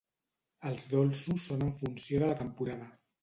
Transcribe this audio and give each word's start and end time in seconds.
Els 0.69 0.85
dolços 0.93 1.45
són 1.51 1.61
en 1.67 1.71
funció 1.83 2.21
de 2.25 2.31
la 2.31 2.39
temporada. 2.43 2.89